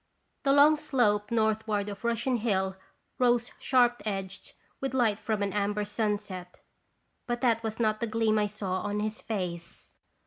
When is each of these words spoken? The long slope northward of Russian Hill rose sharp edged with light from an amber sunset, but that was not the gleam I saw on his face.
The 0.41 0.51
long 0.51 0.77
slope 0.77 1.29
northward 1.29 1.87
of 1.87 2.03
Russian 2.03 2.37
Hill 2.37 2.75
rose 3.19 3.51
sharp 3.59 4.01
edged 4.03 4.53
with 4.79 4.95
light 4.95 5.19
from 5.19 5.43
an 5.43 5.53
amber 5.53 5.85
sunset, 5.85 6.59
but 7.27 7.41
that 7.41 7.61
was 7.61 7.79
not 7.79 7.99
the 7.99 8.07
gleam 8.07 8.39
I 8.39 8.47
saw 8.47 8.81
on 8.81 8.99
his 9.01 9.21
face. 9.21 9.91